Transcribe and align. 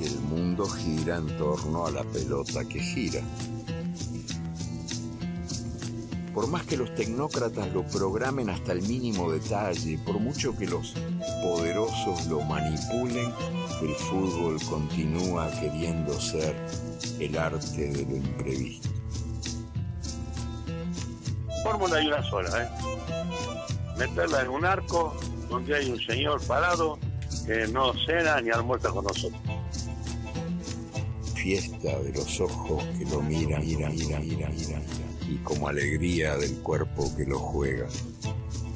El 0.00 0.18
mundo 0.20 0.66
gira 0.66 1.16
en 1.16 1.26
torno 1.36 1.86
a 1.86 1.90
la 1.90 2.04
pelota 2.04 2.64
que 2.64 2.80
gira. 2.80 3.20
Por 6.34 6.46
más 6.48 6.64
que 6.64 6.76
los 6.76 6.94
tecnócratas 6.94 7.72
lo 7.72 7.84
programen 7.84 8.50
hasta 8.50 8.72
el 8.72 8.82
mínimo 8.82 9.30
detalle, 9.30 9.98
por 9.98 10.18
mucho 10.20 10.56
que 10.56 10.66
los 10.66 10.94
poderosos 11.42 12.26
lo 12.28 12.40
manipulen, 12.42 13.32
el 13.82 13.94
fútbol 13.94 14.62
continúa 14.62 15.50
queriendo 15.60 16.18
ser 16.20 16.54
el 17.18 17.36
arte 17.36 17.90
de 17.90 18.04
lo 18.04 18.16
imprevisto. 18.16 18.88
Fórmula 21.62 21.96
hay 21.96 22.06
una 22.06 22.22
sola, 22.22 22.62
¿eh? 22.62 22.68
Meterla 24.00 24.40
en 24.40 24.48
un 24.48 24.64
arco 24.64 25.14
donde 25.50 25.76
hay 25.76 25.90
un 25.90 26.00
señor 26.00 26.42
parado 26.46 26.98
que 27.46 27.66
no 27.68 27.92
cena 28.06 28.40
ni 28.40 28.48
almuerza 28.48 28.88
con 28.88 29.04
nosotros. 29.04 29.38
Fiesta 31.34 31.98
de 32.00 32.10
los 32.14 32.40
ojos 32.40 32.82
que 32.98 33.04
lo 33.04 33.20
miran, 33.20 33.60
miran, 33.64 33.94
miran, 33.94 34.26
miran, 34.26 34.56
miran, 34.56 34.82
y 35.28 35.36
como 35.44 35.68
alegría 35.68 36.34
del 36.38 36.56
cuerpo 36.62 37.14
que 37.14 37.26
lo 37.26 37.38
juega. 37.38 37.88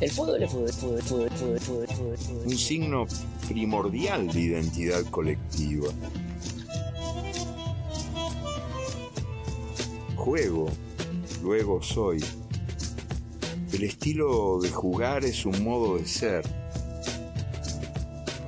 El 0.01 0.11
fútbol 0.11 0.43
es 0.43 0.51
fútbol, 0.51 0.73
fútbol, 0.73 1.03
fútbol, 1.03 1.31
fútbol, 1.31 1.59
fútbol, 1.59 1.87
fútbol, 1.89 2.19
fútbol. 2.19 2.43
Un 2.47 2.59
signo 2.59 3.07
primordial 3.49 4.29
de 4.29 4.41
identidad 4.41 5.03
colectiva. 5.11 5.89
Juego, 10.17 10.67
luego 11.43 11.83
soy. 11.83 12.23
El 13.75 13.83
estilo 13.83 14.61
de 14.61 14.71
jugar 14.71 15.25
es 15.25 15.45
un 15.45 15.65
modo 15.65 15.99
de 15.99 16.07
ser. 16.07 16.45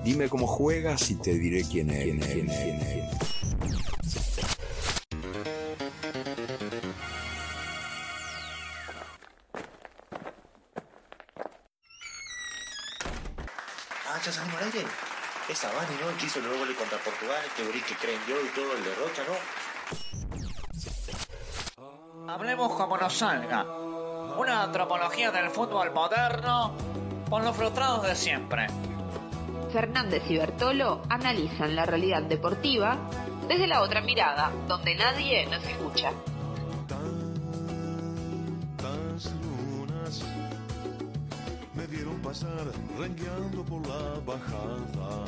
Dime 0.05 0.29
cómo 0.29 0.47
juegas 0.47 1.11
y 1.11 1.17
te 1.17 1.35
diré 1.35 1.65
quién 1.69 1.91
eres. 1.91 2.05
Quién 2.05 2.23
eres, 2.23 2.33
quién 2.33 2.49
eres, 2.49 2.63
quién 2.63 2.81
eres. 2.81 3.05
Ah, 14.07 14.21
ya 14.25 14.31
salimos 14.31 14.63
al 14.63 14.67
aire. 14.67 14.87
Esa 15.49 15.73
Vani, 15.73 15.97
¿no? 16.01 16.09
El 16.09 16.17
que 16.19 16.27
hizo 16.27 16.41
goles 16.41 16.77
contra 16.77 16.99
Portugal, 16.99 17.43
que 17.57 17.65
Uri 17.65 17.81
que 17.81 17.97
creen 17.97 18.21
yo 18.29 18.41
y 18.41 18.49
todo, 18.55 18.77
el 18.77 18.85
de 18.85 18.95
Rocha, 18.95 19.25
¿no? 19.27 19.35
Hablemos 22.33 22.77
como 22.77 22.97
nos 22.97 23.13
salga. 23.13 23.86
Una 24.37 24.65
antropología 24.65 25.31
del 25.31 25.49
fútbol 25.49 25.93
moderno 25.93 26.73
por 27.31 27.43
los 27.43 27.57
frustrados 27.57 28.03
de 28.03 28.15
siempre. 28.15 28.67
Fernández 29.73 30.23
y 30.29 30.37
Bertolo 30.37 31.03
analizan 31.09 31.75
la 31.75 31.87
realidad 31.87 32.23
deportiva 32.23 32.99
desde 33.49 33.67
la 33.67 33.81
otra 33.81 34.03
mirada, 34.03 34.53
donde 34.69 34.95
nadie 34.95 35.47
nos 35.47 35.65
escucha. 35.65 36.13
Tantas 38.77 39.33
lunas 39.43 40.23
me 41.75 41.87
vieron 41.87 42.21
pasar 42.21 42.67
rengueando 42.99 43.65
por 43.65 43.87
la 43.89 44.21
bajada. 44.27 45.25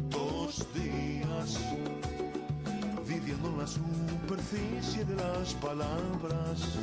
Tantos 0.00 0.66
días 0.72 1.60
la 3.58 3.66
superficie 3.66 5.04
de 5.04 5.14
las 5.16 5.54
palabras. 5.54 6.78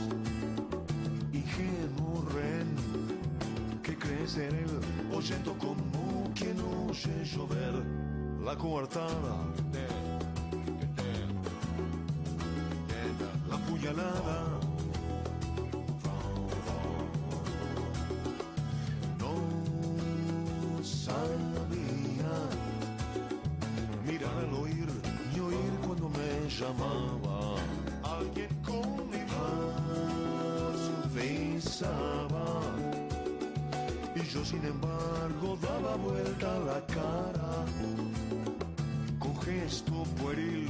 Ingenuo 1.34 2.26
ren 2.34 2.68
que 3.84 3.98
crees 3.98 4.38
en 4.38 4.56
el 4.56 5.16
oyendo 5.16 5.58
como 5.58 6.34
que 6.34 6.54
no 6.54 6.88
oye 6.90 7.26
llover 7.26 7.74
la 8.44 8.56
coartada. 8.58 9.38
La 9.74 9.97
Y 34.16 34.22
yo 34.30 34.46
sin 34.46 34.64
embargo 34.64 35.58
daba 35.60 35.96
vuelta 35.96 36.60
la 36.60 36.86
cara. 36.86 37.66
Con 39.18 39.36
gesto 39.42 40.04
pueril 40.22 40.70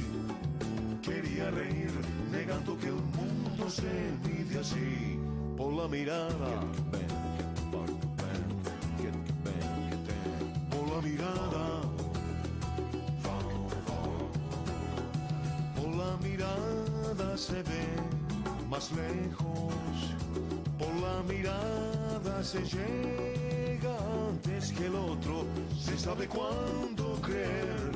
quería 1.02 1.50
reír, 1.50 1.92
negando 2.32 2.78
que 2.78 2.86
el 2.86 2.94
mundo 2.94 3.68
se 3.68 4.12
mide 4.24 4.60
así 4.60 5.18
por 5.58 5.74
la 5.74 5.88
mirada. 5.88 6.60
Por 10.70 10.88
la 10.88 11.02
mirada. 11.02 11.82
Por 15.76 15.96
la 15.96 16.16
mirada 16.22 17.36
se 17.36 17.62
ve 17.62 17.84
más 18.70 18.90
lejos. 18.92 19.68
Por 20.78 20.94
la 20.94 21.22
mirada 21.22 22.44
se 22.44 22.60
llega 22.62 23.96
antes 24.28 24.72
que 24.72 24.86
el 24.86 24.94
otro. 24.94 25.44
Se 25.78 25.98
sabe 25.98 26.28
cuándo 26.28 27.20
creer, 27.20 27.90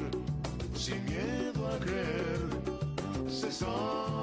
sin 0.74 1.04
miedo 1.04 1.68
a 1.68 1.78
creer. 1.78 2.40
Se 3.28 3.52
sabe. 3.52 4.22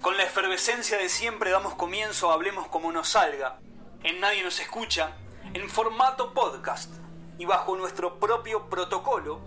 Con 0.00 0.16
la 0.16 0.22
efervescencia 0.22 0.98
de 0.98 1.08
siempre 1.08 1.50
damos 1.50 1.74
comienzo 1.74 2.30
Hablemos 2.30 2.68
como 2.68 2.92
nos 2.92 3.08
salga. 3.08 3.58
En 4.04 4.20
Nadie 4.20 4.44
nos 4.44 4.60
escucha, 4.60 5.16
en 5.52 5.68
formato 5.68 6.32
podcast 6.32 6.94
y 7.38 7.44
bajo 7.44 7.76
nuestro 7.76 8.20
propio 8.20 8.68
protocolo, 8.70 9.40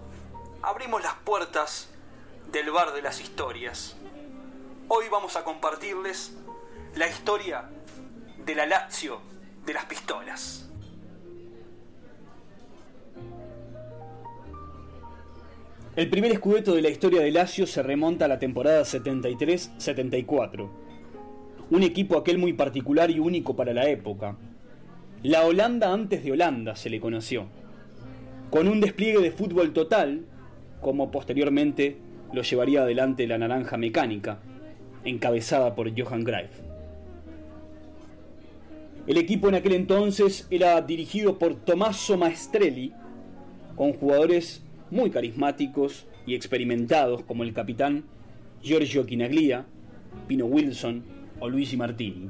abrimos 0.61 1.01
las 1.01 1.15
puertas 1.25 1.89
del 2.51 2.71
bar 2.71 2.93
de 2.93 3.01
las 3.01 3.21
historias. 3.21 3.95
Hoy 4.87 5.05
vamos 5.11 5.35
a 5.35 5.43
compartirles 5.43 6.35
la 6.95 7.07
historia 7.07 7.69
de 8.45 8.55
la 8.55 8.65
Lazio 8.65 9.19
de 9.65 9.73
las 9.73 9.85
pistolas. 9.85 10.69
El 15.95 16.09
primer 16.09 16.31
escudeto 16.31 16.73
de 16.73 16.81
la 16.81 16.89
historia 16.89 17.21
de 17.21 17.31
Lazio 17.31 17.67
se 17.67 17.83
remonta 17.83 18.25
a 18.25 18.27
la 18.27 18.39
temporada 18.39 18.81
73-74. 18.83 20.69
Un 21.71 21.83
equipo 21.83 22.17
aquel 22.17 22.37
muy 22.37 22.53
particular 22.53 23.11
y 23.11 23.19
único 23.19 23.55
para 23.55 23.73
la 23.73 23.87
época. 23.89 24.37
La 25.23 25.43
Holanda 25.45 25.91
antes 25.91 26.23
de 26.23 26.31
Holanda 26.31 26.75
se 26.75 26.89
le 26.89 26.99
conoció. 26.99 27.47
Con 28.49 28.67
un 28.67 28.79
despliegue 28.79 29.19
de 29.19 29.31
fútbol 29.31 29.73
total, 29.73 30.25
como 30.81 31.11
posteriormente 31.11 31.97
lo 32.33 32.41
llevaría 32.41 32.81
adelante 32.83 33.27
la 33.27 33.37
Naranja 33.37 33.77
Mecánica, 33.77 34.39
encabezada 35.03 35.75
por 35.75 35.89
Johan 35.97 36.23
Greif. 36.23 36.51
El 39.07 39.17
equipo 39.17 39.49
en 39.49 39.55
aquel 39.55 39.73
entonces 39.73 40.47
era 40.51 40.79
dirigido 40.81 41.39
por 41.39 41.55
Tommaso 41.55 42.17
Maestrelli, 42.17 42.93
con 43.75 43.93
jugadores 43.93 44.63
muy 44.91 45.09
carismáticos 45.09 46.05
y 46.25 46.35
experimentados 46.35 47.23
como 47.23 47.43
el 47.43 47.53
capitán 47.53 48.03
Giorgio 48.61 49.05
Quinaglia, 49.05 49.65
Pino 50.27 50.45
Wilson 50.45 51.03
o 51.39 51.49
Luigi 51.49 51.77
Martini. 51.77 52.29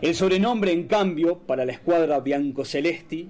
El 0.00 0.14
sobrenombre, 0.16 0.72
en 0.72 0.88
cambio, 0.88 1.38
para 1.38 1.64
la 1.64 1.72
escuadra 1.72 2.18
biancocelesti 2.18 3.28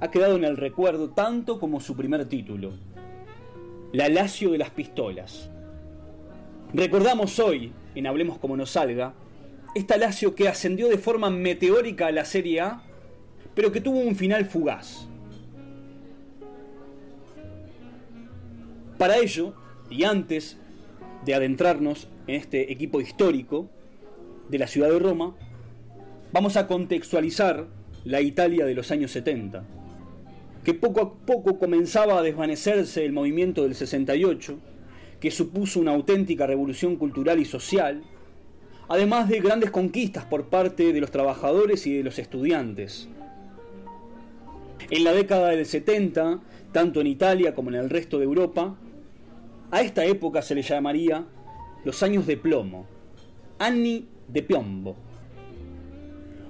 ha 0.00 0.10
quedado 0.10 0.36
en 0.36 0.44
el 0.44 0.56
recuerdo 0.56 1.10
tanto 1.10 1.60
como 1.60 1.80
su 1.80 1.94
primer 1.94 2.26
título, 2.26 2.72
la 3.92 4.08
Lazio 4.08 4.50
de 4.50 4.58
las 4.58 4.70
Pistolas. 4.70 5.50
Recordamos 6.72 7.38
hoy, 7.38 7.72
en 7.94 8.06
Hablemos 8.06 8.38
como 8.38 8.56
nos 8.56 8.70
salga, 8.70 9.12
esta 9.74 9.98
Lazio 9.98 10.34
que 10.34 10.48
ascendió 10.48 10.88
de 10.88 10.98
forma 10.98 11.28
meteórica 11.30 12.06
a 12.06 12.12
la 12.12 12.24
Serie 12.24 12.60
A, 12.60 12.82
pero 13.54 13.72
que 13.72 13.80
tuvo 13.80 13.98
un 13.98 14.16
final 14.16 14.46
fugaz. 14.46 15.06
Para 18.96 19.18
ello, 19.18 19.54
y 19.90 20.04
antes 20.04 20.58
de 21.24 21.34
adentrarnos 21.34 22.08
en 22.26 22.36
este 22.36 22.72
equipo 22.72 23.00
histórico 23.00 23.68
de 24.48 24.58
la 24.58 24.66
ciudad 24.66 24.90
de 24.90 24.98
Roma, 24.98 25.34
vamos 26.32 26.56
a 26.56 26.66
contextualizar 26.66 27.66
la 28.04 28.20
Italia 28.20 28.64
de 28.64 28.74
los 28.74 28.90
años 28.90 29.10
70, 29.10 29.64
que 30.64 30.74
poco 30.74 31.00
a 31.00 31.14
poco 31.14 31.58
comenzaba 31.58 32.18
a 32.18 32.22
desvanecerse 32.22 33.04
el 33.04 33.12
movimiento 33.12 33.62
del 33.62 33.74
68, 33.74 34.58
que 35.18 35.30
supuso 35.30 35.80
una 35.80 35.92
auténtica 35.92 36.46
revolución 36.46 36.96
cultural 36.96 37.38
y 37.38 37.44
social, 37.44 38.02
además 38.88 39.28
de 39.28 39.40
grandes 39.40 39.70
conquistas 39.70 40.24
por 40.24 40.46
parte 40.46 40.92
de 40.92 41.00
los 41.00 41.10
trabajadores 41.10 41.86
y 41.86 41.96
de 41.96 42.02
los 42.02 42.18
estudiantes. 42.18 43.08
En 44.90 45.04
la 45.04 45.12
década 45.12 45.50
del 45.50 45.64
70, 45.64 46.40
tanto 46.72 47.00
en 47.00 47.06
Italia 47.06 47.54
como 47.54 47.70
en 47.70 47.76
el 47.76 47.90
resto 47.90 48.18
de 48.18 48.24
Europa, 48.24 48.76
a 49.70 49.82
esta 49.82 50.04
época 50.04 50.42
se 50.42 50.54
le 50.54 50.62
llamaría 50.62 51.24
los 51.84 52.02
años 52.02 52.26
de 52.26 52.36
plomo, 52.36 52.86
anni 53.58 54.08
de 54.26 54.42
piombo. 54.42 54.96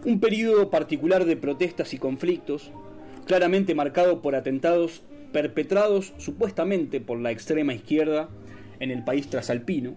Un 0.04 0.18
periodo 0.18 0.70
particular 0.70 1.26
de 1.26 1.36
protestas 1.36 1.92
y 1.92 1.98
conflictos, 1.98 2.72
claramente 3.26 3.75
marcado 3.75 4.22
por 4.22 4.34
atentados 4.34 5.02
perpetrados 5.32 6.12
supuestamente 6.19 7.00
por 7.00 7.20
la 7.20 7.31
extrema 7.31 7.75
izquierda 7.75 8.28
en 8.81 8.90
el 8.90 9.05
país 9.05 9.28
trasalpino. 9.28 9.96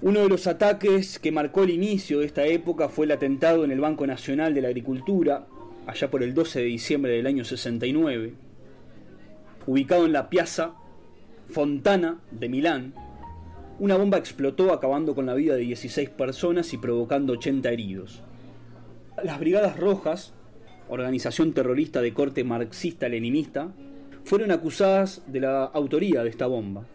Uno 0.00 0.20
de 0.20 0.28
los 0.28 0.46
ataques 0.46 1.18
que 1.18 1.32
marcó 1.32 1.64
el 1.64 1.70
inicio 1.70 2.20
de 2.20 2.26
esta 2.26 2.46
época 2.46 2.88
fue 2.88 3.06
el 3.06 3.12
atentado 3.12 3.64
en 3.64 3.72
el 3.72 3.80
Banco 3.80 4.06
Nacional 4.06 4.54
de 4.54 4.62
la 4.62 4.68
Agricultura, 4.68 5.46
allá 5.86 6.10
por 6.10 6.22
el 6.22 6.34
12 6.34 6.60
de 6.60 6.66
diciembre 6.66 7.12
del 7.12 7.26
año 7.26 7.44
69, 7.44 8.34
ubicado 9.66 10.06
en 10.06 10.12
la 10.12 10.30
Piazza 10.30 10.74
Fontana 11.48 12.20
de 12.30 12.48
Milán. 12.48 12.94
Una 13.80 13.96
bomba 13.96 14.18
explotó 14.18 14.72
acabando 14.72 15.16
con 15.16 15.26
la 15.26 15.34
vida 15.34 15.54
de 15.56 15.62
16 15.62 16.10
personas 16.10 16.72
y 16.72 16.78
provocando 16.78 17.32
80 17.32 17.68
heridos. 17.70 18.22
Las 19.24 19.40
Brigadas 19.40 19.78
Rojas, 19.78 20.32
organización 20.88 21.52
terrorista 21.52 22.00
de 22.00 22.12
corte 22.12 22.44
marxista-leninista, 22.44 23.72
fueron 24.24 24.50
acusadas 24.50 25.22
de 25.26 25.40
la 25.40 25.64
autoría 25.64 26.22
de 26.22 26.30
esta 26.30 26.46
bomba. 26.46 26.86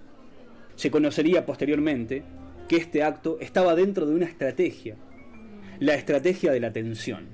Se 0.75 0.91
conocería 0.91 1.45
posteriormente 1.45 2.23
que 2.67 2.77
este 2.77 3.03
acto 3.03 3.37
estaba 3.39 3.75
dentro 3.75 4.05
de 4.05 4.15
una 4.15 4.25
estrategia, 4.25 4.95
la 5.79 5.95
estrategia 5.95 6.51
de 6.51 6.59
la 6.59 6.71
tensión. 6.71 7.27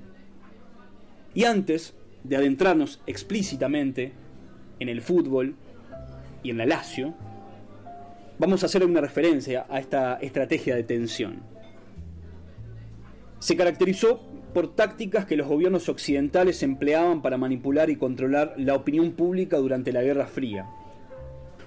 Y 1.34 1.44
antes 1.44 1.94
de 2.24 2.36
adentrarnos 2.36 3.00
explícitamente 3.06 4.12
en 4.78 4.88
el 4.88 5.00
fútbol 5.02 5.54
y 6.42 6.50
en 6.50 6.58
la 6.58 6.66
Lazio, 6.66 7.14
vamos 8.38 8.62
a 8.62 8.66
hacer 8.66 8.84
una 8.84 9.00
referencia 9.00 9.66
a 9.68 9.78
esta 9.78 10.14
estrategia 10.14 10.74
de 10.74 10.82
tensión. 10.82 11.40
Se 13.38 13.56
caracterizó 13.56 14.29
por 14.52 14.74
tácticas 14.74 15.26
que 15.26 15.36
los 15.36 15.48
gobiernos 15.48 15.88
occidentales 15.88 16.62
empleaban 16.62 17.22
para 17.22 17.38
manipular 17.38 17.90
y 17.90 17.96
controlar 17.96 18.54
la 18.56 18.74
opinión 18.74 19.12
pública 19.12 19.56
durante 19.58 19.92
la 19.92 20.02
Guerra 20.02 20.26
Fría. 20.26 20.66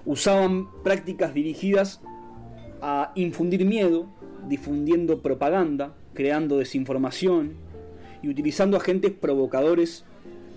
Usaban 0.06 0.68
prácticas 0.83 1.33
dirigidas 1.33 2.01
a 2.81 3.12
infundir 3.15 3.65
miedo, 3.65 4.07
difundiendo 4.47 5.21
propaganda, 5.21 5.94
creando 6.13 6.57
desinformación 6.57 7.53
y 8.21 8.30
utilizando 8.30 8.77
agentes 8.77 9.12
provocadores 9.12 10.06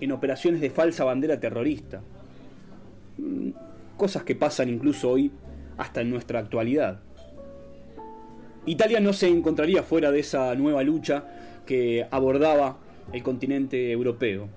en 0.01 0.11
operaciones 0.11 0.61
de 0.61 0.69
falsa 0.69 1.05
bandera 1.05 1.39
terrorista. 1.39 2.01
Mm, 3.17 3.51
cosas 3.95 4.23
que 4.23 4.35
pasan 4.35 4.69
incluso 4.69 5.09
hoy 5.09 5.31
hasta 5.77 6.01
en 6.01 6.09
nuestra 6.09 6.39
actualidad. 6.39 6.99
Italia 8.65 8.99
no 8.99 9.13
se 9.13 9.29
encontraría 9.29 9.81
fuera 9.81 10.11
de 10.11 10.19
esa 10.19 10.53
nueva 10.55 10.83
lucha 10.83 11.56
que 11.67 12.07
abordaba 12.09 12.79
el 13.13 13.21
continente 13.21 13.91
europeo. 13.91 14.49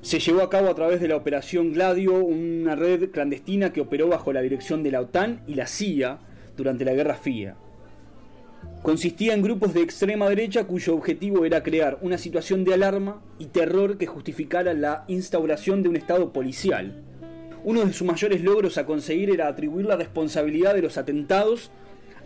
Se 0.00 0.20
llevó 0.20 0.42
a 0.42 0.50
cabo 0.50 0.68
a 0.68 0.74
través 0.74 1.00
de 1.00 1.08
la 1.08 1.16
Operación 1.16 1.72
Gladio, 1.72 2.14
una 2.24 2.76
red 2.76 3.10
clandestina 3.10 3.72
que 3.72 3.80
operó 3.80 4.08
bajo 4.08 4.32
la 4.32 4.42
dirección 4.42 4.84
de 4.84 4.92
la 4.92 5.00
OTAN 5.00 5.42
y 5.48 5.54
la 5.54 5.66
CIA 5.66 6.18
durante 6.56 6.84
la 6.84 6.94
Guerra 6.94 7.14
Fría. 7.14 7.56
Consistía 8.82 9.34
en 9.34 9.42
grupos 9.42 9.74
de 9.74 9.82
extrema 9.82 10.28
derecha 10.28 10.64
cuyo 10.64 10.94
objetivo 10.94 11.44
era 11.44 11.62
crear 11.62 11.98
una 12.02 12.18
situación 12.18 12.64
de 12.64 12.74
alarma 12.74 13.22
y 13.38 13.46
terror 13.46 13.96
que 13.96 14.06
justificara 14.06 14.74
la 14.74 15.04
instauración 15.06 15.82
de 15.82 15.88
un 15.88 15.96
Estado 15.96 16.32
policial. 16.32 17.00
Uno 17.62 17.84
de 17.84 17.92
sus 17.92 18.06
mayores 18.06 18.42
logros 18.42 18.78
a 18.78 18.86
conseguir 18.86 19.30
era 19.30 19.46
atribuir 19.46 19.86
la 19.86 19.94
responsabilidad 19.94 20.74
de 20.74 20.82
los 20.82 20.98
atentados 20.98 21.70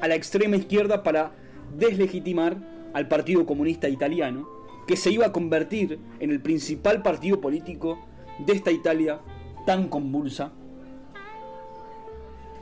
a 0.01 0.09
la 0.09 0.15
extrema 0.15 0.57
izquierda 0.57 1.03
para 1.03 1.33
deslegitimar 1.77 2.57
al 2.97 3.09
Partido 3.09 3.45
Comunista 3.45 3.91
Italiano, 3.91 4.49
que 4.87 4.97
se 4.97 5.11
iba 5.11 5.27
a 5.27 5.33
convertir 5.33 5.99
en 6.19 6.31
el 6.31 6.41
principal 6.41 7.03
partido 7.03 7.43
político 7.43 7.99
de 8.39 8.55
esta 8.55 8.71
Italia 8.71 9.21
tan 9.67 9.89
convulsa. 9.89 10.51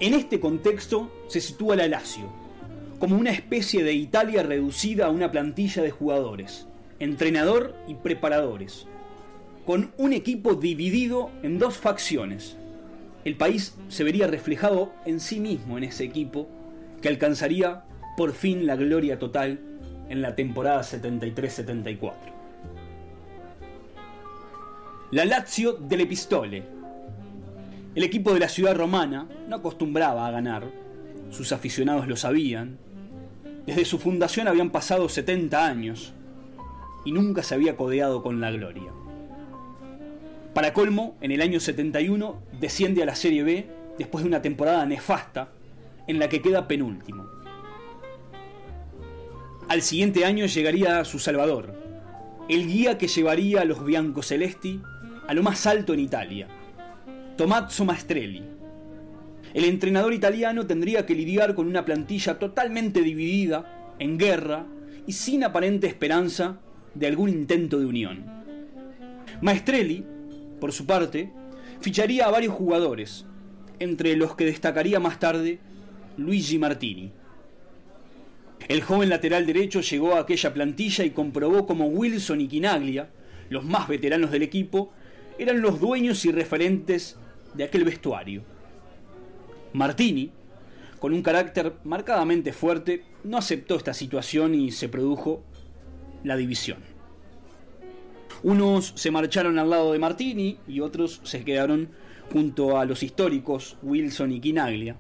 En 0.01 0.13
este 0.13 0.41
contexto 0.41 1.09
se 1.29 1.41
sitúa 1.41 1.77
la 1.77 1.87
Lazio, 1.87 2.25
como 2.99 3.17
una 3.17 3.31
especie 3.31 3.85
de 3.85 3.93
Italia 3.93 4.43
reducida 4.43 5.07
a 5.07 5.11
una 5.11 5.31
plantilla 5.31 5.85
de 5.85 5.93
jugadores, 5.93 6.67
entrenador 6.99 7.77
y 7.87 7.95
preparadores, 7.95 8.89
con 9.65 9.93
un 9.99 10.13
equipo 10.13 10.55
dividido 10.55 11.31
en 11.45 11.61
dos 11.61 11.77
facciones. 11.77 12.57
El 13.25 13.37
país 13.37 13.77
se 13.87 14.03
vería 14.03 14.27
reflejado 14.27 14.93
en 15.07 15.21
sí 15.21 15.39
mismo 15.39 15.79
en 15.79 15.85
ese 15.85 16.03
equipo, 16.03 16.49
que 17.01 17.09
alcanzaría 17.09 17.85
por 18.17 18.33
fin 18.33 18.67
la 18.67 18.75
gloria 18.75 19.21
total 19.21 19.61
en 20.09 20.23
la 20.23 20.35
temporada 20.35 20.83
73-74. 20.83 22.13
La 25.11 25.25
Lazio 25.25 25.75
delle 25.75 26.07
Pistole. 26.07 26.63
El 27.95 28.03
equipo 28.03 28.35
de 28.35 28.41
la 28.41 28.49
ciudad 28.49 28.75
romana 28.75 29.29
no 29.49 29.57
acostumbraba 29.57 30.27
a 30.27 30.31
ganar, 30.31 30.65
sus 31.31 31.53
aficionados 31.53 32.09
lo 32.09 32.17
sabían. 32.17 32.79
Desde 33.67 33.85
su 33.85 33.99
fundación 33.99 34.49
habían 34.49 34.71
pasado 34.71 35.09
70 35.09 35.65
años 35.65 36.13
y 37.05 37.13
nunca 37.13 37.43
se 37.43 37.55
había 37.55 37.77
codeado 37.77 38.23
con 38.23 38.41
la 38.41 38.51
gloria. 38.51 38.91
Para 40.53 40.73
colmo, 40.73 41.17
en 41.21 41.33
el 41.33 41.43
año 41.43 41.61
71 41.61 42.43
desciende 42.61 43.03
a 43.03 43.07
la 43.07 43.15
Serie 43.15 43.43
B 43.43 43.69
después 43.99 44.25
de 44.25 44.29
una 44.29 44.43
temporada 44.43 44.87
nefasta 44.87 45.51
en 46.07 46.19
la 46.19 46.29
que 46.29 46.43
queda 46.43 46.69
penúltimo. 46.69 47.27
Al 49.69 49.81
siguiente 49.81 50.27
año 50.27 50.45
llegaría 50.47 51.05
su 51.05 51.19
salvador, 51.19 51.75
el 52.49 52.67
guía 52.67 52.99
que 52.99 53.09
llevaría 53.09 53.63
a 53.63 53.65
los 53.65 53.79
Celesti 54.27 54.81
a 55.27 55.33
lo 55.33 55.43
más 55.43 55.67
alto 55.67 55.95
en 55.95 56.01
Italia, 56.01 56.49
Tommaso 57.37 57.87
Maestrelli. 57.87 58.43
El 59.55 59.65
entrenador 59.65 60.13
italiano 60.13 60.67
tendría 60.67 61.07
que 61.07 61.15
lidiar 61.15 61.55
con 61.55 61.67
una 61.67 61.85
plantilla 61.85 62.39
totalmente 62.39 63.01
dividida, 63.01 63.95
en 63.99 64.19
guerra 64.19 64.67
y 65.07 65.13
sin 65.13 65.45
aparente 65.45 65.87
esperanza 65.87 66.59
de 66.95 67.07
algún 67.07 67.31
intento 67.31 67.79
de 67.79 67.87
unión. 67.87 68.25
Maestrelli, 69.41 70.05
por 70.61 70.73
su 70.73 70.85
parte, 70.85 71.33
ficharía 71.81 72.27
a 72.27 72.31
varios 72.31 72.55
jugadores, 72.55 73.25
entre 73.79 74.15
los 74.17 74.37
que 74.37 74.45
destacaría 74.45 75.01
más 75.01 75.19
tarde 75.19 75.59
Luigi 76.19 76.59
Martini. 76.59 77.13
El 78.69 78.83
joven 78.83 79.11
lateral 79.11 79.45
derecho 79.47 79.81
llegó 79.81 80.15
a 80.15 80.21
aquella 80.21 80.55
plantilla 80.55 81.05
y 81.05 81.11
comprobó 81.11 81.67
cómo 81.67 81.87
Wilson 81.87 82.41
y 82.41 82.49
Quinaglia, 82.49 83.11
los 83.51 83.65
más 83.65 83.89
veteranos 83.89 84.31
del 84.31 84.43
equipo, 84.43 84.93
eran 85.39 85.61
los 85.61 85.81
dueños 85.81 86.25
y 86.25 86.33
referentes 86.33 87.19
de 87.53 87.65
aquel 87.65 87.85
vestuario. 87.85 88.43
Martini, 89.75 90.31
con 90.99 91.13
un 91.13 91.23
carácter 91.23 91.75
marcadamente 91.85 92.53
fuerte, 92.53 93.05
no 93.25 93.37
aceptó 93.37 93.77
esta 93.77 93.93
situación 93.93 94.55
y 94.55 94.71
se 94.71 94.89
produjo 94.89 95.43
la 96.23 96.37
división. 96.37 96.79
Unos 98.43 98.93
se 98.97 99.11
marcharon 99.11 99.59
al 99.59 99.71
lado 99.71 99.93
de 99.93 99.99
Martini 99.99 100.59
y 100.67 100.81
otros 100.81 101.21
se 101.25 101.45
quedaron 101.45 101.91
junto 102.33 102.79
a 102.79 102.85
los 102.85 103.03
históricos 103.03 103.77
Wilson 103.83 104.33
y 104.33 104.41
Quinaglia. 104.41 104.97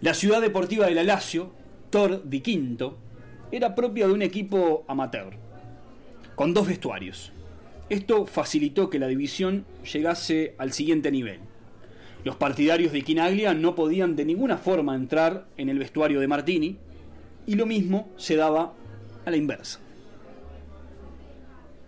La 0.00 0.14
ciudad 0.14 0.40
deportiva 0.40 0.86
de 0.86 0.94
la 0.94 1.04
Lazio 1.04 1.52
Tor 1.92 2.22
di 2.24 2.40
Quinto 2.40 2.96
era 3.50 3.74
propia 3.74 4.06
de 4.06 4.14
un 4.14 4.22
equipo 4.22 4.82
amateur, 4.88 5.34
con 6.34 6.54
dos 6.54 6.66
vestuarios. 6.66 7.32
Esto 7.90 8.24
facilitó 8.24 8.88
que 8.88 8.98
la 8.98 9.08
división 9.08 9.66
llegase 9.92 10.54
al 10.56 10.72
siguiente 10.72 11.10
nivel. 11.10 11.40
Los 12.24 12.36
partidarios 12.36 12.92
de 12.92 13.02
Quinaglia 13.02 13.52
no 13.52 13.74
podían 13.74 14.16
de 14.16 14.24
ninguna 14.24 14.56
forma 14.56 14.94
entrar 14.94 15.44
en 15.58 15.68
el 15.68 15.78
vestuario 15.78 16.18
de 16.18 16.28
Martini, 16.28 16.78
y 17.46 17.56
lo 17.56 17.66
mismo 17.66 18.08
se 18.16 18.36
daba 18.36 18.72
a 19.26 19.30
la 19.30 19.36
inversa. 19.36 19.78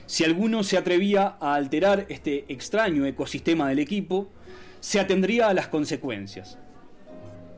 Si 0.05 0.23
alguno 0.23 0.65
se 0.65 0.77
atrevía 0.77 1.39
a 1.41 1.55
alterar 1.55 2.05
este 2.11 2.45
extraño 2.49 3.07
ecosistema 3.07 3.71
del 3.71 3.79
equipo, 3.79 4.29
se 4.81 5.01
atendría 5.01 5.49
a 5.49 5.55
las 5.55 5.69
consecuencias. 5.69 6.59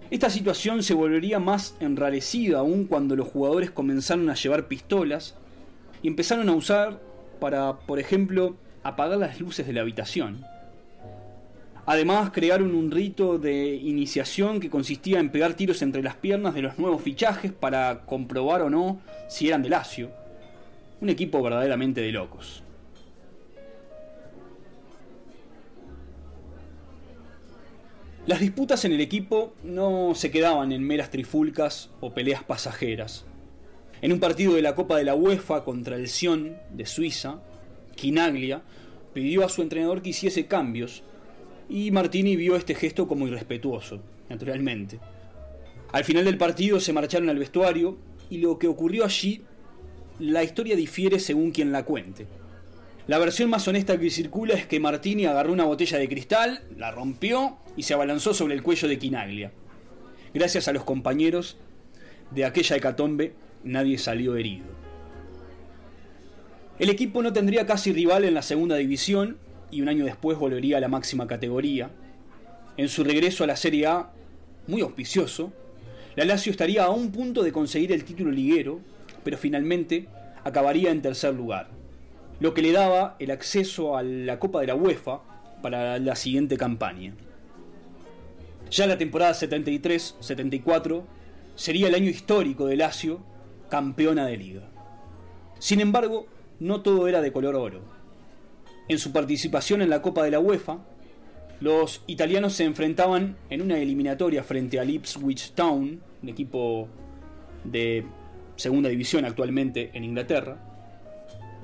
Esta 0.09 0.31
situación 0.31 0.85
se 0.85 0.95
volvería 0.95 1.41
más 1.41 1.75
enrarecida 1.81 2.59
aún 2.59 2.85
cuando 2.85 3.17
los 3.17 3.27
jugadores 3.27 3.73
comenzaron 3.73 4.31
a 4.31 4.35
llevar 4.35 4.69
pistolas 4.69 5.35
y 6.01 6.07
empezaron 6.07 6.49
a 6.49 6.53
usar 6.53 7.01
para, 7.41 7.81
por 7.81 7.99
ejemplo, 7.99 8.57
apagar 8.85 9.19
las 9.19 9.41
luces 9.41 9.67
de 9.67 9.73
la 9.73 9.81
habitación. 9.81 10.45
Además, 11.87 12.31
crearon 12.33 12.75
un 12.77 12.93
rito 12.93 13.39
de 13.39 13.75
iniciación 13.75 14.61
que 14.61 14.71
consistía 14.71 15.19
en 15.19 15.31
pegar 15.31 15.55
tiros 15.55 15.83
entre 15.83 16.05
las 16.05 16.15
piernas 16.15 16.55
de 16.55 16.63
los 16.63 16.79
nuevos 16.79 17.03
fichajes 17.03 17.53
para 17.53 18.07
comprobar 18.07 18.63
o 18.63 18.71
no 18.71 19.01
si 19.29 19.49
eran 19.49 19.63
de 19.63 19.71
Lazio. 19.71 20.11
Un 21.01 21.09
equipo 21.09 21.43
verdaderamente 21.43 22.01
de 22.01 22.13
locos. 22.13 22.63
Las 28.27 28.41
disputas 28.41 28.85
en 28.85 28.91
el 28.93 29.01
equipo 29.01 29.55
no 29.63 30.17
se 30.17 30.33
quedaban 30.33 30.73
en 30.73 30.83
meras 30.83 31.11
trifulcas 31.11 31.91
o 32.01 32.13
peleas 32.13 32.43
pasajeras. 32.43 33.25
En 34.03 34.13
un 34.13 34.19
partido 34.19 34.55
de 34.55 34.63
la 34.63 34.75
Copa 34.75 34.97
de 34.97 35.05
la 35.05 35.15
UEFA 35.15 35.63
contra 35.63 35.95
el 35.95 36.09
Sion 36.09 36.57
de 36.73 36.87
Suiza, 36.87 37.39
Quinaglia 37.95 38.63
pidió 39.15 39.45
a 39.45 39.49
su 39.49 39.63
entrenador 39.63 40.03
que 40.03 40.09
hiciese 40.09 40.47
cambios 40.47 41.05
y 41.69 41.93
Martini 41.93 42.35
vio 42.35 42.57
este 42.57 42.75
gesto 42.75 43.07
como 43.07 43.29
irrespetuoso, 43.29 44.01
naturalmente. 44.29 44.99
Al 45.93 46.03
final 46.03 46.25
del 46.25 46.37
partido 46.37 46.81
se 46.81 46.93
marcharon 46.93 47.31
al 47.31 47.39
vestuario 47.39 47.97
y 48.29 48.39
lo 48.39 48.59
que 48.59 48.67
ocurrió 48.67 49.05
allí, 49.05 49.43
la 50.19 50.43
historia 50.43 50.75
difiere 50.75 51.21
según 51.21 51.53
quien 51.53 51.71
la 51.71 51.85
cuente. 51.85 52.27
La 53.07 53.19
versión 53.19 53.51
más 53.51 53.69
honesta 53.69 54.01
que 54.01 54.11
circula 54.11 54.55
es 54.55 54.67
que 54.67 54.81
Martini 54.81 55.27
agarró 55.27 55.53
una 55.53 55.65
botella 55.65 55.97
de 55.97 56.09
cristal, 56.09 56.63
la 56.77 56.91
rompió 56.91 57.57
y 57.77 57.85
se 57.85 57.95
abalanzó 57.95 58.35
sobre 58.35 58.55
el 58.55 58.65
cuello 58.65 58.89
de 58.89 58.99
Quinaglia. 58.99 59.53
Gracias 60.35 60.67
a 60.67 60.73
los 60.73 60.83
compañeros 60.83 61.57
de 62.33 62.45
aquella 62.45 62.75
hecatombe, 62.75 63.35
nadie 63.63 63.99
salió 63.99 64.35
herido. 64.35 64.67
El 66.81 66.91
equipo 66.91 67.23
no 67.23 67.33
tendría 67.33 67.65
casi 67.65 67.93
rival 67.93 68.25
en 68.25 68.35
la 68.35 68.43
segunda 68.43 68.75
división 68.75 69.39
y 69.71 69.83
un 69.83 69.89
año 69.89 70.05
después 70.05 70.37
volvería 70.37 70.79
a 70.79 70.81
la 70.81 70.89
máxima 70.89 71.29
categoría. 71.29 71.91
En 72.77 72.89
su 72.89 73.05
regreso 73.05 73.45
a 73.45 73.47
la 73.47 73.57
Serie 73.57 73.87
A, 73.87 74.11
muy 74.67 74.81
auspicioso, 74.81 75.53
la 76.17 76.25
Lazio 76.25 76.51
estaría 76.51 76.83
a 76.83 76.91
un 76.91 77.13
punto 77.13 77.45
de 77.45 77.53
conseguir 77.53 77.93
el 77.93 78.05
título 78.05 78.33
liguero, 78.33 78.81
pero 79.23 79.39
finalmente 79.39 80.09
acabaría 80.43 80.91
en 80.91 81.03
tercer 81.03 81.33
lugar 81.35 81.77
lo 82.41 82.55
que 82.55 82.63
le 82.63 82.73
daba 82.73 83.17
el 83.19 83.31
acceso 83.31 83.97
a 83.97 84.03
la 84.03 84.39
Copa 84.39 84.61
de 84.61 84.67
la 84.67 84.75
UEFA 84.75 85.21
para 85.63 85.99
la 85.99 86.17
siguiente 86.17 86.57
campaña. 86.57 87.15
Ya 88.71 88.87
la 88.87 88.99
temporada 88.99 89.33
73-74 89.33 91.05
sería 91.55 91.89
el 91.89 91.95
año 91.95 92.11
histórico 92.11 92.67
de 92.67 92.77
Lazio, 92.77 93.21
campeona 93.71 94.27
de 94.27 94.37
liga. 94.37 94.63
Sin 95.59 95.81
embargo, 95.81 96.27
no 96.61 96.83
todo 96.83 97.09
era 97.09 97.21
de 97.21 97.33
color 97.33 97.57
oro. 97.57 97.81
En 98.89 98.99
su 98.99 99.13
participación 99.13 99.83
en 99.83 99.91
la 99.91 100.03
Copa 100.03 100.23
de 100.23 100.31
la 100.31 100.41
UEFA, 100.41 100.79
los 101.61 102.03
italianos 102.07 102.53
se 102.53 102.65
enfrentaban 102.65 103.37
en 103.49 103.63
una 103.63 103.79
eliminatoria 103.79 104.45
frente 104.45 104.79
al 104.79 104.91
Ipswich 104.91 105.53
Town, 105.53 106.01
un 106.23 106.29
equipo 106.29 106.89
de 107.65 108.05
segunda 108.57 108.89
división 108.89 109.25
actualmente 109.25 109.91
en 109.95 110.05
Inglaterra, 110.05 110.76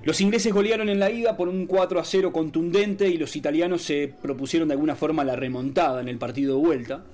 los 0.05 0.21
ingleses 0.21 0.53
golearon 0.53 0.89
en 0.89 0.99
la 0.99 1.11
ida 1.11 1.37
por 1.37 1.49
un 1.49 1.67
4 1.67 2.01
a 2.01 2.05
0 2.05 2.33
contundente 2.33 3.09
y 3.09 3.19
los 3.19 3.37
italianos 3.37 3.83
se 3.83 4.13
propusieron 4.21 4.69
de 4.69 4.75
alguna 4.75 4.97
forma 4.97 5.23
la 5.23 5.37
remontada 5.37 6.01
en 6.01 6.09
el 6.09 6.19
partido 6.19 6.57
de 6.57 6.67
vuelta. 6.67 7.05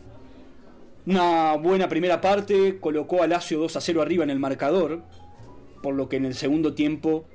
Una 1.05 1.55
buena 1.57 1.89
primera 1.89 2.23
parte 2.23 2.79
colocó 2.81 3.23
a 3.23 3.27
Lazio 3.27 3.59
2 3.59 3.77
a 3.77 3.81
0 3.83 4.01
arriba 4.01 4.25
en 4.25 4.31
el 4.31 4.39
marcador, 4.39 5.03
por 5.83 5.95
lo 5.95 6.09
que 6.09 6.17
en 6.17 6.25
el 6.25 6.35
segundo 6.35 6.73
tiempo 6.73 7.27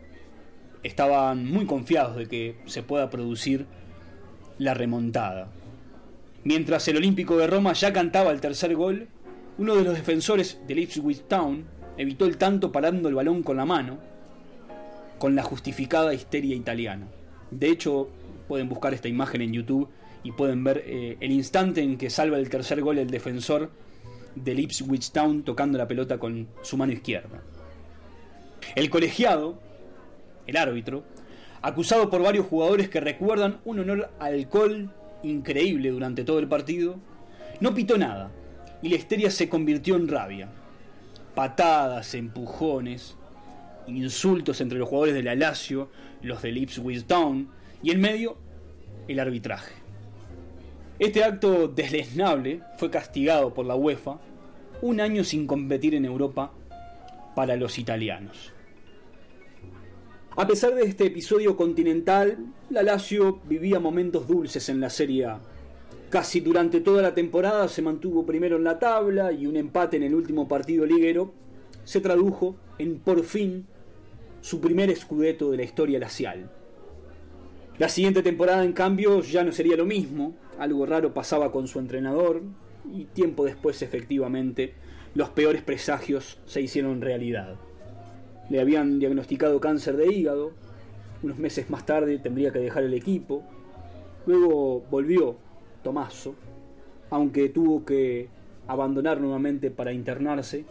estaban 0.82 1.46
muy 1.46 1.68
confiados 1.68 2.16
de 2.18 2.28
que 2.28 2.56
se 2.66 2.82
pueda 2.82 3.12
producir 3.12 3.68
la 4.58 4.74
remontada. 4.74 5.50
Mientras 6.44 6.88
el 6.88 6.98
Olímpico 6.98 7.38
de 7.38 7.46
Roma 7.46 7.74
ya 7.74 7.94
cantaba 7.94 8.32
el 8.32 8.42
tercer 8.42 8.76
gol, 8.76 9.08
uno 9.60 9.76
de 9.76 9.84
los 9.84 9.94
defensores 9.94 10.60
del 10.68 10.80
Ipswich 10.80 11.28
Town 11.28 11.66
evitó 11.96 12.26
el 12.26 12.38
tanto 12.38 12.72
parando 12.72 13.08
el 13.08 13.16
balón 13.16 13.44
con 13.44 13.58
la 13.58 13.66
mano 13.66 14.13
con 15.24 15.36
la 15.36 15.44
justificada 15.44 16.14
histeria 16.14 16.54
italiana. 16.54 17.08
De 17.50 17.70
hecho, 17.70 18.10
pueden 18.50 18.68
buscar 18.68 18.94
esta 18.94 19.08
imagen 19.08 19.42
en 19.42 19.54
YouTube 19.54 19.88
y 20.22 20.34
pueden 20.34 20.66
ver 20.66 20.84
eh, 20.86 21.16
el 21.22 21.32
instante 21.32 21.82
en 21.82 21.98
que 21.98 22.10
salva 22.10 22.38
el 22.38 22.50
tercer 22.50 22.82
gol 22.82 22.98
el 22.98 23.10
defensor 23.10 23.72
del 24.36 24.60
Ipswich 24.60 25.12
Town 25.12 25.44
tocando 25.44 25.78
la 25.78 25.88
pelota 25.88 26.18
con 26.18 26.50
su 26.62 26.76
mano 26.76 26.92
izquierda. 26.92 27.42
El 28.76 28.90
colegiado, 28.90 29.62
el 30.46 30.58
árbitro, 30.58 31.06
acusado 31.62 32.10
por 32.10 32.22
varios 32.22 32.46
jugadores 32.46 32.90
que 32.90 33.00
recuerdan 33.00 33.62
un 33.64 33.80
honor 33.80 34.10
alcohol 34.20 34.92
increíble 35.24 35.92
durante 35.92 36.26
todo 36.26 36.40
el 36.40 36.50
partido, 36.50 36.98
no 37.62 37.74
pitó 37.74 37.98
nada 37.98 38.30
y 38.82 38.90
la 38.90 38.98
histeria 38.98 39.32
se 39.32 39.48
convirtió 39.48 39.96
en 39.96 40.10
rabia. 40.10 40.50
Patadas, 41.34 42.14
empujones, 42.14 43.16
insultos 43.88 44.62
entre 44.62 44.78
los 44.78 44.90
jugadores 44.90 45.14
de 45.14 45.24
la 45.24 45.36
Lazio, 45.36 45.90
los 46.22 46.42
del 46.42 46.58
Ipswich 46.58 47.06
Town 47.06 47.50
y 47.82 47.92
en 47.92 48.02
medio 48.02 48.38
el 49.08 49.20
arbitraje. 49.20 49.74
Este 51.00 51.24
acto 51.24 51.68
desleznable 51.68 52.62
fue 52.78 52.90
castigado 52.90 53.54
por 53.54 53.66
la 53.66 53.76
UEFA 53.76 54.20
un 54.82 55.02
año 55.02 55.24
sin 55.24 55.48
competir 55.48 55.96
en 55.96 56.06
Europa 56.06 56.52
para 57.36 57.56
los 57.56 57.80
italianos. 57.80 58.54
A 60.36 60.48
pesar 60.48 60.74
de 60.76 60.84
este 60.84 61.06
episodio 61.06 61.56
continental, 61.56 62.38
la 62.70 62.84
Lazio 62.84 63.40
vivía 63.48 63.80
momentos 63.80 64.28
dulces 64.28 64.68
en 64.70 64.80
la 64.80 64.90
Serie 64.90 65.26
A. 65.26 65.40
Casi 66.10 66.40
durante 66.40 66.82
toda 66.82 67.02
la 67.02 67.14
temporada 67.14 67.68
se 67.68 67.82
mantuvo 67.82 68.26
primero 68.26 68.58
en 68.58 68.64
la 68.64 68.80
tabla 68.80 69.32
y 69.32 69.46
un 69.46 69.56
empate 69.56 69.98
en 69.98 70.04
el 70.04 70.16
último 70.16 70.48
partido 70.48 70.86
liguero 70.86 71.34
se 71.84 72.02
tradujo 72.02 72.56
en 72.78 73.00
por 73.00 73.24
fin 73.24 73.68
su 74.44 74.60
primer 74.60 74.90
escudeto 74.90 75.52
de 75.52 75.58
la 75.58 75.64
historia 75.64 76.00
lacial. 76.00 76.52
La 77.78 77.88
siguiente 77.88 78.22
temporada, 78.22 78.66
en 78.66 78.74
cambio, 78.74 79.22
ya 79.22 79.42
no 79.46 79.54
sería 79.54 79.78
lo 79.78 79.86
mismo, 79.86 80.36
algo 80.60 80.86
raro 80.86 81.14
pasaba 81.14 81.50
con 81.50 81.66
su 81.70 81.80
entrenador, 81.80 82.42
y 82.92 83.06
tiempo 83.06 83.46
después, 83.46 83.82
efectivamente, 83.82 84.74
los 85.16 85.30
peores 85.30 85.62
presagios 85.62 86.40
se 86.46 86.60
hicieron 86.60 87.00
realidad. 87.00 87.56
Le 88.50 88.60
habían 88.60 89.00
diagnosticado 89.00 89.62
cáncer 89.62 89.96
de 89.96 90.14
hígado, 90.14 90.52
unos 91.24 91.38
meses 91.38 91.70
más 91.70 91.86
tarde 91.86 92.20
tendría 92.20 92.52
que 92.52 92.60
dejar 92.60 92.84
el 92.84 92.94
equipo, 92.94 93.46
luego 94.26 94.82
volvió 94.92 95.38
Tomaso, 95.84 96.36
aunque 97.10 97.48
tuvo 97.48 97.86
que 97.86 98.28
abandonar 98.68 99.22
nuevamente 99.22 99.72
para 99.72 99.94
internarse 99.94 100.66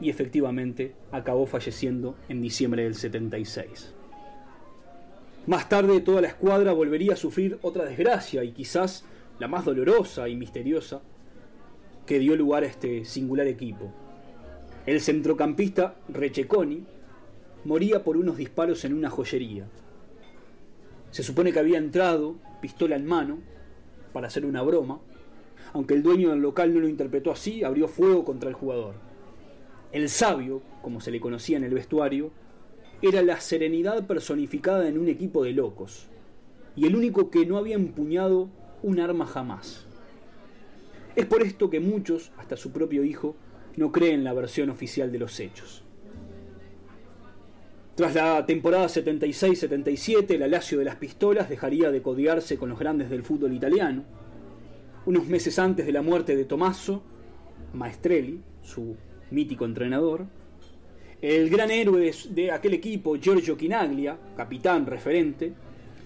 y 0.00 0.10
efectivamente 0.10 0.94
acabó 1.12 1.46
falleciendo 1.46 2.16
en 2.28 2.42
diciembre 2.42 2.84
del 2.84 2.94
76. 2.94 3.92
Más 5.46 5.68
tarde 5.68 6.00
toda 6.00 6.22
la 6.22 6.28
escuadra 6.28 6.72
volvería 6.72 7.12
a 7.12 7.16
sufrir 7.16 7.58
otra 7.62 7.84
desgracia 7.84 8.44
y 8.44 8.52
quizás 8.52 9.04
la 9.38 9.48
más 9.48 9.64
dolorosa 9.64 10.28
y 10.28 10.36
misteriosa 10.36 11.02
que 12.06 12.18
dio 12.18 12.36
lugar 12.36 12.62
a 12.62 12.66
este 12.66 13.04
singular 13.04 13.46
equipo. 13.46 13.92
El 14.86 15.00
centrocampista 15.00 15.96
Recheconi 16.08 16.84
moría 17.64 18.04
por 18.04 18.16
unos 18.16 18.36
disparos 18.36 18.84
en 18.84 18.94
una 18.94 19.10
joyería. 19.10 19.66
Se 21.10 21.22
supone 21.22 21.52
que 21.52 21.58
había 21.58 21.78
entrado, 21.78 22.36
pistola 22.60 22.96
en 22.96 23.06
mano, 23.06 23.38
para 24.12 24.28
hacer 24.28 24.44
una 24.44 24.62
broma, 24.62 25.00
aunque 25.72 25.94
el 25.94 26.02
dueño 26.02 26.30
del 26.30 26.40
local 26.40 26.72
no 26.72 26.80
lo 26.80 26.88
interpretó 26.88 27.30
así, 27.30 27.64
abrió 27.64 27.88
fuego 27.88 28.24
contra 28.24 28.48
el 28.48 28.54
jugador. 28.54 28.94
El 29.94 30.08
sabio, 30.08 30.60
como 30.82 31.00
se 31.00 31.12
le 31.12 31.20
conocía 31.20 31.56
en 31.56 31.62
el 31.62 31.72
vestuario, 31.72 32.32
era 33.00 33.22
la 33.22 33.40
serenidad 33.40 34.08
personificada 34.08 34.88
en 34.88 34.98
un 34.98 35.08
equipo 35.08 35.44
de 35.44 35.52
locos, 35.52 36.08
y 36.74 36.88
el 36.88 36.96
único 36.96 37.30
que 37.30 37.46
no 37.46 37.58
había 37.58 37.76
empuñado 37.76 38.48
un 38.82 38.98
arma 38.98 39.24
jamás. 39.24 39.86
Es 41.14 41.26
por 41.26 41.42
esto 41.42 41.70
que 41.70 41.78
muchos, 41.78 42.32
hasta 42.36 42.56
su 42.56 42.72
propio 42.72 43.04
hijo, 43.04 43.36
no 43.76 43.92
creen 43.92 44.24
la 44.24 44.32
versión 44.32 44.68
oficial 44.68 45.12
de 45.12 45.20
los 45.20 45.38
hechos. 45.38 45.84
Tras 47.94 48.16
la 48.16 48.44
temporada 48.46 48.86
76-77, 48.86 50.36
la 50.38 50.48
Lazio 50.48 50.80
de 50.80 50.86
las 50.86 50.96
Pistolas 50.96 51.48
dejaría 51.48 51.92
de 51.92 52.02
codiarse 52.02 52.58
con 52.58 52.68
los 52.68 52.80
grandes 52.80 53.10
del 53.10 53.22
fútbol 53.22 53.52
italiano. 53.52 54.02
Unos 55.06 55.28
meses 55.28 55.56
antes 55.60 55.86
de 55.86 55.92
la 55.92 56.02
muerte 56.02 56.34
de 56.34 56.46
Tommaso, 56.46 57.04
Maestrelli, 57.72 58.42
su 58.60 58.96
mítico 59.30 59.64
entrenador, 59.64 60.26
el 61.20 61.48
gran 61.48 61.70
héroe 61.70 62.12
de 62.30 62.50
aquel 62.50 62.74
equipo, 62.74 63.16
Giorgio 63.16 63.56
Quinaglia, 63.56 64.18
capitán 64.36 64.84
referente, 64.84 65.52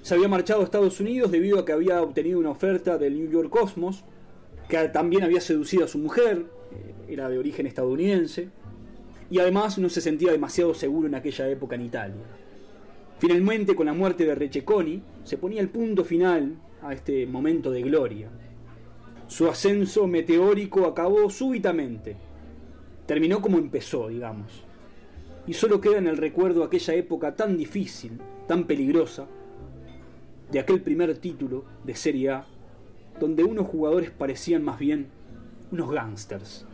se 0.03 0.15
había 0.15 0.29
marchado 0.29 0.61
a 0.61 0.65
Estados 0.65 1.01
Unidos 1.01 1.31
debido 1.31 1.59
a 1.59 1.65
que 1.65 1.73
había 1.73 2.01
obtenido 2.03 2.39
una 2.39 2.51
oferta 2.51 2.99
del 2.99 3.19
New 3.19 3.31
York 3.31 3.51
Cosmos, 3.51 4.05
que 4.69 4.77
también 4.91 5.25
había 5.25 5.41
seducido 5.41 5.85
a 5.85 5.89
su 5.89 5.99
mujer, 5.99 6.47
eh, 6.73 7.13
era 7.13 7.29
de 7.29 7.39
origen 7.39 7.67
estadounidense, 7.67 8.51
y 9.31 9.41
además 9.41 9.79
no 9.79 9.89
se 9.89 10.01
sentía 10.01 10.31
demasiado 10.31 10.73
seguro 10.75 11.09
en 11.09 11.15
aquella 11.15 11.49
época 11.49 11.75
en 11.75 11.83
Italia. 11.83 12.23
Finalmente, 13.19 13.75
con 13.75 13.87
la 13.87 13.93
muerte 13.93 14.25
de 14.25 14.35
Recheconi, 14.35 15.03
se 15.25 15.37
ponía 15.37 15.61
el 15.61 15.69
punto 15.69 16.05
final 16.05 16.55
a 16.81 16.95
este 16.95 17.27
momento 17.27 17.71
de 17.71 17.83
gloria. 17.83 18.31
Su 19.27 19.49
ascenso 19.49 20.07
meteórico 20.07 20.87
acabó 20.87 21.29
súbitamente. 21.29 22.17
Terminó 23.09 23.41
como 23.41 23.57
empezó, 23.57 24.09
digamos. 24.09 24.65
Y 25.47 25.55
solo 25.55 25.81
queda 25.81 25.97
en 25.97 26.09
el 26.09 26.19
recuerdo 26.19 26.63
aquella 26.63 26.93
época 26.93 27.35
tan 27.35 27.57
difícil, 27.57 28.21
tan 28.47 28.65
peligrosa, 28.65 29.27
de 30.53 30.61
aquel 30.61 30.83
primer 30.83 31.17
título 31.17 31.65
de 31.85 31.97
Serie 31.97 32.29
A, 32.29 32.47
donde 33.19 33.45
unos 33.45 33.67
jugadores 33.67 34.11
parecían 34.11 34.63
más 34.63 34.79
bien 34.79 35.09
unos 35.73 35.91
gángsters. 35.91 36.67